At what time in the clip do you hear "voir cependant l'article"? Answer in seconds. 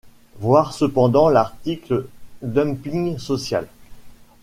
0.39-2.07